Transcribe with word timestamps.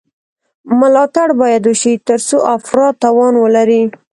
ملاتړ 0.79 1.27
باید 1.41 1.63
وشي 1.69 1.93
ترڅو 2.07 2.37
افراد 2.55 2.93
توان 3.03 3.33
ولري. 3.43 3.81